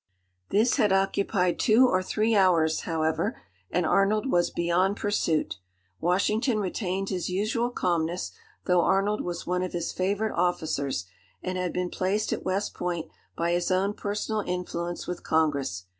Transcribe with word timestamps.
This 0.49 0.77
had 0.77 0.91
occupied 0.91 1.59
two 1.59 1.87
or 1.87 2.01
three 2.01 2.35
hours, 2.35 2.81
however, 2.89 3.39
and 3.69 3.85
Arnold 3.85 4.31
was 4.31 4.49
beyond 4.49 4.97
pursuit. 4.97 5.57
Washington 5.99 6.57
retained 6.57 7.09
his 7.09 7.29
usual 7.29 7.69
calmness, 7.69 8.31
though 8.65 8.81
Arnold 8.81 9.21
was 9.21 9.45
one 9.45 9.61
of 9.61 9.73
his 9.73 9.91
favourite 9.91 10.33
officers, 10.35 11.05
and 11.43 11.55
had 11.55 11.71
been 11.71 11.91
placed 11.91 12.33
at 12.33 12.41
West 12.43 12.73
Point 12.73 13.11
by 13.37 13.51
his 13.51 13.69
own 13.69 13.93
personal 13.93 14.41
influence 14.41 15.05
with 15.05 15.23
Congress. 15.23 15.85